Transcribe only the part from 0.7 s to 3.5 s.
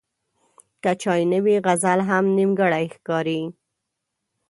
که چای نه وي، غزل هم نیمګړی ښکاري.